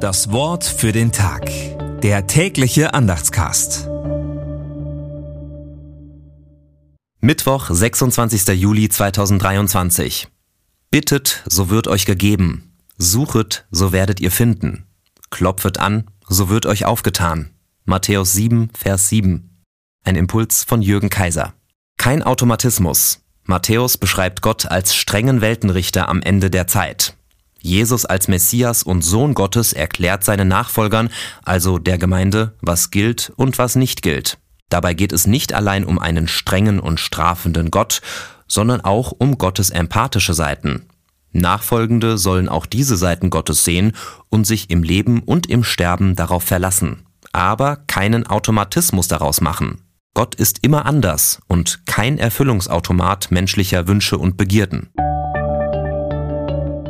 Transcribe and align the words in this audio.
Das 0.00 0.32
Wort 0.32 0.64
für 0.64 0.92
den 0.92 1.12
Tag. 1.12 1.50
Der 2.00 2.26
tägliche 2.26 2.94
Andachtscast. 2.94 3.86
Mittwoch, 7.20 7.68
26. 7.68 8.48
Juli 8.58 8.88
2023. 8.88 10.28
Bittet, 10.90 11.42
so 11.44 11.68
wird 11.68 11.86
euch 11.86 12.06
gegeben. 12.06 12.72
Suchet, 12.96 13.66
so 13.70 13.92
werdet 13.92 14.20
ihr 14.20 14.30
finden. 14.30 14.86
Klopfet 15.28 15.78
an, 15.78 16.10
so 16.26 16.48
wird 16.48 16.64
euch 16.64 16.86
aufgetan. 16.86 17.50
Matthäus 17.84 18.32
7, 18.32 18.70
Vers 18.74 19.10
7. 19.10 19.62
Ein 20.04 20.16
Impuls 20.16 20.64
von 20.64 20.80
Jürgen 20.80 21.10
Kaiser. 21.10 21.52
Kein 21.98 22.22
Automatismus. 22.22 23.20
Matthäus 23.44 23.98
beschreibt 23.98 24.40
Gott 24.40 24.64
als 24.64 24.94
strengen 24.94 25.42
Weltenrichter 25.42 26.08
am 26.08 26.22
Ende 26.22 26.48
der 26.48 26.66
Zeit. 26.66 27.18
Jesus 27.60 28.04
als 28.04 28.28
Messias 28.28 28.82
und 28.82 29.02
Sohn 29.02 29.34
Gottes 29.34 29.72
erklärt 29.72 30.24
seinen 30.24 30.48
Nachfolgern, 30.48 31.10
also 31.42 31.78
der 31.78 31.98
Gemeinde, 31.98 32.54
was 32.60 32.90
gilt 32.90 33.32
und 33.36 33.58
was 33.58 33.76
nicht 33.76 34.02
gilt. 34.02 34.38
Dabei 34.70 34.94
geht 34.94 35.12
es 35.12 35.26
nicht 35.26 35.52
allein 35.52 35.84
um 35.84 35.98
einen 35.98 36.28
strengen 36.28 36.80
und 36.80 37.00
strafenden 37.00 37.70
Gott, 37.70 38.00
sondern 38.46 38.80
auch 38.80 39.12
um 39.12 39.36
Gottes 39.36 39.70
empathische 39.70 40.34
Seiten. 40.34 40.86
Nachfolgende 41.32 42.18
sollen 42.18 42.48
auch 42.48 42.66
diese 42.66 42.96
Seiten 42.96 43.30
Gottes 43.30 43.64
sehen 43.64 43.92
und 44.30 44.46
sich 44.46 44.70
im 44.70 44.82
Leben 44.82 45.20
und 45.20 45.48
im 45.48 45.62
Sterben 45.62 46.16
darauf 46.16 46.42
verlassen, 46.42 47.06
aber 47.32 47.76
keinen 47.86 48.26
Automatismus 48.26 49.06
daraus 49.06 49.40
machen. 49.40 49.82
Gott 50.14 50.34
ist 50.34 50.58
immer 50.62 50.86
anders 50.86 51.40
und 51.46 51.86
kein 51.86 52.18
Erfüllungsautomat 52.18 53.30
menschlicher 53.30 53.86
Wünsche 53.86 54.18
und 54.18 54.36
Begierden. 54.36 54.90